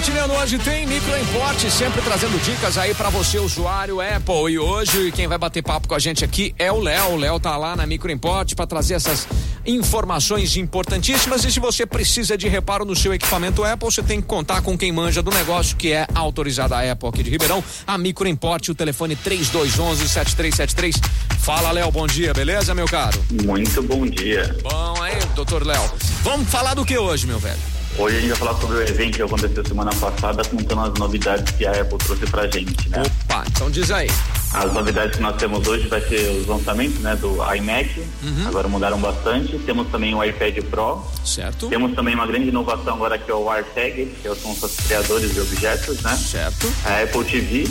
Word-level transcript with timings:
compartilhando 0.00 0.32
hoje 0.32 0.58
tem 0.58 0.86
Microimport, 0.86 1.68
sempre 1.68 2.00
trazendo 2.00 2.42
dicas 2.42 2.78
aí 2.78 2.94
para 2.94 3.10
você, 3.10 3.38
usuário 3.38 4.00
Apple. 4.00 4.52
E 4.52 4.58
hoje 4.58 5.12
quem 5.12 5.28
vai 5.28 5.36
bater 5.36 5.62
papo 5.62 5.86
com 5.86 5.94
a 5.94 5.98
gente 5.98 6.24
aqui 6.24 6.54
é 6.58 6.72
o 6.72 6.80
Léo. 6.80 7.10
O 7.10 7.16
Léo 7.16 7.38
tá 7.38 7.54
lá 7.58 7.76
na 7.76 7.84
Microimport 7.86 8.54
para 8.54 8.66
trazer 8.66 8.94
essas 8.94 9.28
informações 9.66 10.56
importantíssimas. 10.56 11.44
E 11.44 11.52
se 11.52 11.60
você 11.60 11.84
precisa 11.84 12.38
de 12.38 12.48
reparo 12.48 12.86
no 12.86 12.96
seu 12.96 13.12
equipamento 13.12 13.62
Apple, 13.62 13.90
você 13.90 14.02
tem 14.02 14.22
que 14.22 14.26
contar 14.26 14.62
com 14.62 14.76
quem 14.78 14.90
manja 14.90 15.22
do 15.22 15.30
negócio, 15.30 15.76
que 15.76 15.92
é 15.92 16.06
autorizada 16.14 16.76
a 16.76 16.92
Apple 16.92 17.08
aqui 17.10 17.22
de 17.22 17.28
Ribeirão, 17.28 17.62
a 17.86 17.98
Microimport, 17.98 18.70
o 18.70 18.74
telefone 18.74 19.14
3211 19.16 20.08
7373. 20.08 20.96
Fala, 21.40 21.72
Léo, 21.72 21.90
bom 21.92 22.06
dia, 22.06 22.32
beleza, 22.32 22.74
meu 22.74 22.86
caro? 22.86 23.22
Muito 23.44 23.82
bom 23.82 24.06
dia. 24.06 24.56
Bom 24.62 25.02
aí, 25.02 25.18
doutor 25.34 25.66
Léo. 25.66 25.92
Vamos 26.22 26.48
falar 26.48 26.72
do 26.72 26.86
que 26.86 26.96
hoje, 26.96 27.26
meu 27.26 27.38
velho? 27.38 27.79
Hoje 27.98 28.16
a 28.16 28.20
gente 28.20 28.30
vai 28.30 28.38
falar 28.38 28.54
sobre 28.60 28.76
o 28.76 28.82
evento 28.82 29.16
que 29.16 29.22
aconteceu 29.22 29.64
semana 29.66 29.90
passada, 29.94 30.42
contando 30.44 30.80
as 30.80 30.98
novidades 30.98 31.54
que 31.54 31.66
a 31.66 31.72
Apple 31.72 31.98
trouxe 31.98 32.26
pra 32.26 32.46
gente, 32.46 32.88
né? 32.88 33.02
Opa, 33.24 33.44
então 33.48 33.70
diz 33.70 33.90
aí. 33.90 34.08
As 34.54 34.72
novidades 34.72 35.16
que 35.16 35.22
nós 35.22 35.36
temos 35.36 35.66
hoje 35.66 35.86
vai 35.86 36.00
ser 36.00 36.28
os 36.30 36.46
lançamentos, 36.46 36.98
né, 37.00 37.14
do 37.16 37.36
iMac. 37.54 38.00
Uhum. 38.22 38.48
Agora 38.48 38.68
mudaram 38.68 38.98
bastante. 38.98 39.58
Temos 39.58 39.88
também 39.90 40.14
o 40.14 40.24
iPad 40.24 40.58
Pro. 40.64 41.04
Certo? 41.24 41.68
Temos 41.68 41.94
também 41.94 42.14
uma 42.14 42.26
grande 42.26 42.48
inovação 42.48 42.94
agora 42.94 43.18
que 43.18 43.30
é 43.30 43.34
o 43.34 43.50
AirTag, 43.50 44.06
que 44.06 44.34
são 44.34 44.52
os 44.52 44.76
criadores 44.86 45.32
de 45.32 45.40
objetos, 45.40 46.00
né? 46.02 46.16
Certo. 46.16 46.72
A 46.84 47.02
Apple 47.02 47.24
TV. 47.24 47.68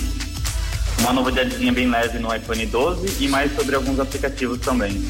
Uma 1.00 1.14
novidadezinha 1.14 1.72
bem 1.72 1.90
leve 1.90 2.20
no 2.20 2.34
iPhone 2.34 2.66
12 2.66 3.24
e 3.24 3.28
mais 3.28 3.56
sobre 3.56 3.76
alguns 3.76 4.00
aplicativos 4.00 4.60
também. 4.60 5.02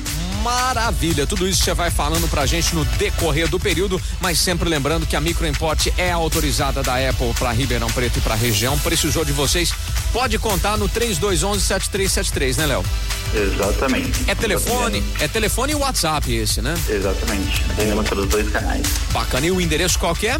Maravilha, 0.44 1.28
tudo 1.28 1.48
isso 1.48 1.64
você 1.64 1.74
vai 1.74 1.92
falando 1.92 2.30
pra 2.30 2.46
gente 2.46 2.74
no 2.74 2.86
decorrer 2.86 3.48
do 3.50 3.60
período, 3.60 4.02
mas 4.22 4.40
sempre 4.40 4.70
lembrando 4.70 5.06
que 5.06 5.16
a 5.16 5.22
Microimport 5.22 5.88
é 5.98 6.12
autorizada 6.12 6.82
da 6.82 6.96
Apple 6.96 7.34
para 7.38 7.52
Ribeirão 7.52 7.88
Preto 7.88 8.20
e 8.20 8.22
para 8.22 8.36
região. 8.36 8.78
Precisou 8.80 9.26
de 9.26 9.32
vocês? 9.32 9.74
Pode 10.14 10.38
contar 10.40 10.78
no 10.78 10.88
3211 10.88 11.62
7373, 11.62 12.58
né, 12.58 12.66
Léo? 12.68 12.86
Exatamente. 13.34 14.24
É 14.28 14.36
telefone, 14.36 15.04
é 15.20 15.28
telefone 15.28 15.74
e 15.74 15.76
WhatsApp 15.76 16.34
esse, 16.34 16.62
né? 16.62 16.74
Exatamente. 16.88 17.64
Atendemos 17.72 18.08
pelos 18.08 18.28
dois 18.28 18.50
canais. 18.50 18.86
Bacana. 19.12 19.46
E 19.46 19.52
o 19.52 19.62
endereço 19.62 20.00
qual 20.00 20.16
que 20.16 20.28
é? 20.28 20.38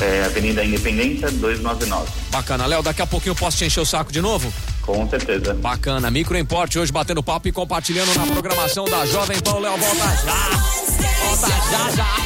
É 0.00 0.24
Avenida 0.24 0.64
Independência 0.64 1.28
299. 1.30 2.08
Bacana, 2.30 2.66
Léo, 2.66 2.82
daqui 2.82 3.02
a 3.02 3.06
pouquinho 3.06 3.32
eu 3.32 3.36
posso 3.36 3.58
te 3.58 3.64
encher 3.64 3.80
o 3.80 3.86
saco 3.86 4.12
de 4.12 4.20
novo? 4.20 4.52
Com 4.88 5.06
certeza. 5.06 5.52
Bacana, 5.52 6.10
Microimport 6.10 6.74
hoje 6.76 6.90
batendo 6.90 7.22
papo 7.22 7.46
e 7.46 7.52
compartilhando 7.52 8.14
na 8.14 8.26
programação 8.26 8.86
da 8.86 9.04
Jovem 9.04 9.38
Pan. 9.40 9.58
Léo, 9.58 9.76
volta 9.76 10.16
já! 10.24 10.48
Volta 11.26 11.48
já, 11.70 11.90
já! 11.90 12.16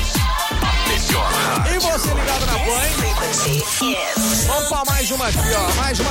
E 1.75 1.79
você 1.81 2.09
ligado 2.15 2.47
na 2.47 2.53
Pan? 2.53 2.83
Vamos 4.47 4.69
pra 4.69 4.85
mais 4.87 5.11
uma 5.11 5.27
aqui, 5.27 5.39
ó. 5.57 5.75
Mais 5.75 5.99
uma 5.99 6.01